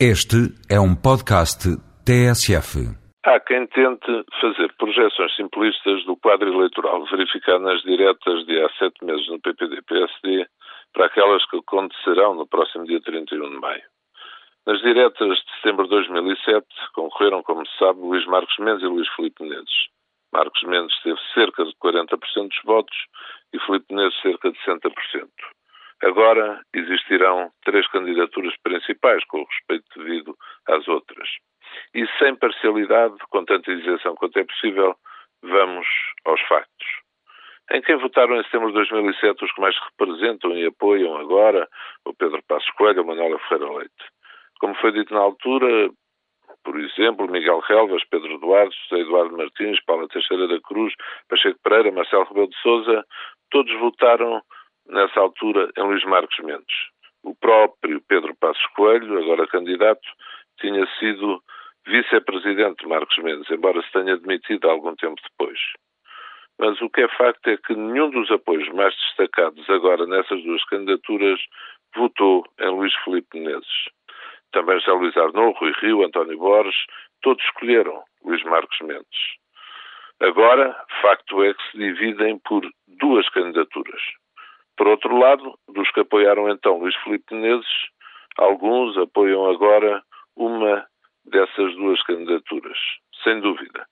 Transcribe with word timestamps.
Este 0.00 0.50
é 0.68 0.80
um 0.80 0.90
podcast 0.90 1.70
TSF. 2.02 2.82
Há 3.24 3.38
quem 3.38 3.64
tente 3.68 4.26
fazer 4.40 4.74
projeções 4.76 5.36
simplistas 5.36 6.04
do 6.04 6.16
quadro 6.16 6.52
eleitoral 6.52 7.06
verificado 7.06 7.60
nas 7.60 7.80
diretas 7.82 8.44
de 8.44 8.60
há 8.60 8.68
sete 8.76 9.04
meses 9.04 9.24
no 9.28 9.40
PPD-PSD 9.40 10.46
para 10.92 11.06
aquelas 11.06 11.48
que 11.48 11.58
acontecerão 11.58 12.34
no 12.34 12.44
próximo 12.44 12.84
dia 12.86 13.00
31 13.02 13.50
de 13.50 13.60
maio. 13.60 13.82
Nas 14.66 14.80
diretas 14.82 15.28
de 15.28 15.54
setembro 15.62 15.84
de 15.84 15.90
2007 15.90 16.66
concorreram, 16.92 17.44
como 17.44 17.64
se 17.64 17.78
sabe, 17.78 18.00
Luís 18.00 18.26
Marcos 18.26 18.58
Mendes 18.58 18.82
e 18.82 18.86
Luís 18.86 19.06
Filipe 19.14 19.44
Menezes. 19.44 19.86
Marcos 20.32 20.62
Mendes 20.64 21.00
teve 21.04 21.20
cerca 21.34 21.64
de 21.64 21.72
40% 21.76 22.18
dos 22.48 22.62
votos 22.64 22.96
e 23.52 23.60
Filipe 23.60 23.94
Menezes 23.94 24.20
cerca 24.22 24.50
de 24.50 24.58
60%. 24.58 25.23
Agora 26.04 26.60
existirão 26.74 27.50
três 27.64 27.88
candidaturas 27.88 28.54
principais, 28.62 29.24
com 29.24 29.40
o 29.40 29.46
respeito 29.46 29.84
devido 29.96 30.36
às 30.68 30.86
outras. 30.86 31.28
E 31.94 32.06
sem 32.18 32.36
parcialidade, 32.36 33.16
com 33.30 33.44
tanta 33.44 33.72
isenção 33.72 34.14
quanto 34.14 34.38
é 34.38 34.44
possível, 34.44 34.94
vamos 35.42 35.86
aos 36.26 36.40
factos. 36.42 36.86
Em 37.70 37.80
quem 37.80 37.96
votaram 37.96 38.36
em 38.36 38.44
setembro 38.44 38.68
de 38.68 38.74
2007 38.74 39.44
os 39.44 39.52
que 39.52 39.60
mais 39.60 39.74
representam 39.78 40.52
e 40.52 40.66
apoiam 40.66 41.16
agora 41.16 41.66
o 42.04 42.12
Pedro 42.12 42.42
Passos 42.46 42.68
Coelho 42.72 42.98
e 42.98 43.00
o 43.00 43.06
Manuela 43.06 43.38
Ferreira 43.48 43.72
Leite? 43.72 44.04
Como 44.60 44.74
foi 44.74 44.92
dito 44.92 45.14
na 45.14 45.20
altura, 45.20 45.88
por 46.62 46.78
exemplo, 46.78 47.30
Miguel 47.30 47.60
Relvas, 47.60 48.04
Pedro 48.10 48.34
Eduardo, 48.34 48.74
José 48.74 49.00
Eduardo 49.00 49.36
Martins, 49.36 49.82
Paula 49.86 50.06
Teixeira 50.08 50.46
da 50.48 50.60
Cruz, 50.60 50.92
Pacheco 51.30 51.58
Pereira, 51.62 51.90
Marcelo 51.90 52.24
Rebelo 52.24 52.50
de 52.50 52.60
Sousa, 52.60 53.04
todos 53.50 53.72
votaram 53.80 54.42
nessa 54.86 55.20
altura, 55.20 55.70
em 55.76 55.82
Luís 55.82 56.04
Marcos 56.04 56.38
Mendes. 56.38 56.76
O 57.22 57.34
próprio 57.34 58.02
Pedro 58.06 58.34
Passos 58.36 58.66
Coelho, 58.76 59.18
agora 59.18 59.46
candidato, 59.46 60.06
tinha 60.60 60.86
sido 60.98 61.42
vice-presidente 61.86 62.82
de 62.82 62.88
Marcos 62.88 63.16
Mendes, 63.18 63.50
embora 63.50 63.82
se 63.82 63.92
tenha 63.92 64.16
demitido 64.16 64.68
algum 64.68 64.94
tempo 64.96 65.20
depois. 65.22 65.58
Mas 66.58 66.80
o 66.80 66.88
que 66.88 67.02
é 67.02 67.08
facto 67.08 67.48
é 67.48 67.56
que 67.56 67.74
nenhum 67.74 68.10
dos 68.10 68.30
apoios 68.30 68.68
mais 68.74 68.94
destacados 68.94 69.68
agora 69.68 70.06
nessas 70.06 70.42
duas 70.44 70.64
candidaturas 70.66 71.40
votou 71.94 72.46
em 72.60 72.68
Luís 72.68 72.94
Filipe 73.04 73.38
Menezes. 73.38 73.88
Também 74.52 74.78
José 74.78 74.92
Luís 74.92 75.16
Arnaud, 75.16 75.58
Rui 75.58 75.72
Rio, 75.80 76.04
António 76.04 76.38
Borges, 76.38 76.86
todos 77.22 77.44
escolheram 77.44 78.04
Luís 78.24 78.42
Marcos 78.44 78.78
Mendes. 78.82 79.34
Agora, 80.20 80.76
facto 81.02 81.42
é 81.42 81.52
que 81.52 81.70
se 81.70 81.78
dividem 81.78 82.38
por 82.38 82.62
duas 82.86 83.28
candidaturas. 83.30 84.00
Por 84.76 84.88
outro 84.88 85.16
lado, 85.16 85.58
dos 85.68 85.90
que 85.92 86.00
apoiaram 86.00 86.48
então 86.48 86.78
Luís 86.78 86.94
Filipe 86.96 87.34
Menezes, 87.34 87.66
alguns 88.36 88.96
apoiam 88.98 89.46
agora 89.46 90.02
uma 90.36 90.84
dessas 91.24 91.74
duas 91.76 92.02
candidaturas, 92.02 92.78
sem 93.22 93.40
dúvida. 93.40 93.86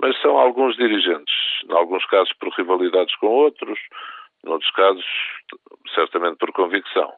Mas 0.00 0.20
são 0.20 0.38
alguns 0.38 0.76
dirigentes, 0.76 1.34
em 1.68 1.72
alguns 1.72 2.04
casos 2.06 2.32
por 2.34 2.50
rivalidades 2.50 3.14
com 3.16 3.28
outros, 3.28 3.78
noutros 4.44 4.70
casos, 4.72 5.04
certamente 5.94 6.36
por 6.36 6.52
convicção. 6.52 7.12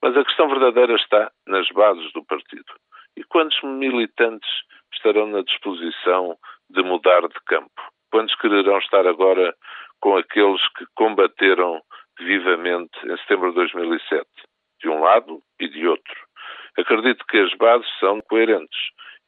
Mas 0.00 0.16
a 0.16 0.24
questão 0.24 0.48
verdadeira 0.48 0.94
está 0.94 1.30
nas 1.46 1.68
bases 1.70 2.12
do 2.12 2.24
partido. 2.24 2.72
E 3.16 3.24
quantos 3.24 3.60
militantes 3.62 4.48
estarão 4.94 5.26
na 5.26 5.42
disposição 5.42 6.36
de 6.70 6.82
mudar 6.82 7.22
de 7.22 7.40
campo? 7.46 7.82
Quantos 8.12 8.34
quererão 8.36 8.78
estar 8.78 9.06
agora 9.06 9.54
com 10.00 10.16
aqueles 10.16 10.60
que 10.76 10.86
combateram 10.94 11.82
vivamente 12.24 12.96
em 13.04 13.16
setembro 13.18 13.50
de 13.50 13.56
2007, 13.56 14.26
de 14.80 14.88
um 14.88 15.00
lado 15.00 15.42
e 15.58 15.68
de 15.68 15.86
outro. 15.86 16.14
Acredito 16.78 17.24
que 17.26 17.38
as 17.38 17.52
bases 17.54 17.88
são 17.98 18.20
coerentes 18.22 18.78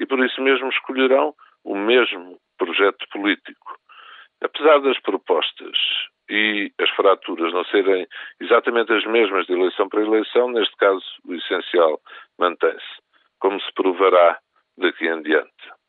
e 0.01 0.07
por 0.07 0.25
isso 0.25 0.41
mesmo 0.41 0.69
escolherão 0.69 1.35
o 1.65 1.77
mesmo 1.77 2.39
projeto 2.59 3.07
político. 3.11 3.77
Apesar 4.43 4.81
das 4.81 4.99
propostas 5.01 5.77
e 6.29 6.73
as 6.81 6.91
fraturas 6.91 7.53
não 7.53 7.65
serem 7.67 8.07
exatamente 8.41 8.93
as 8.93 9.05
mesmas 9.07 9.47
de 9.47 9.53
eleição 9.53 9.89
para 9.89 10.03
eleição, 10.03 10.51
neste 10.51 10.75
caso 10.77 11.05
o 11.25 11.35
essencial 11.35 12.01
mantém-se, 12.39 13.03
como 13.39 13.61
se 13.61 13.73
provará 13.75 14.39
daqui 14.79 15.07
em 15.07 15.23
diante. 15.23 15.82